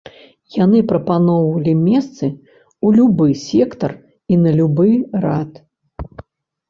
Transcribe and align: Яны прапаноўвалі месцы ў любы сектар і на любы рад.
Яны 0.63 0.79
прапаноўвалі 0.91 1.73
месцы 1.89 2.25
ў 2.85 2.87
любы 3.01 3.27
сектар 3.45 3.91
і 4.33 4.43
на 4.47 4.51
любы 4.61 4.89
рад. 5.27 5.51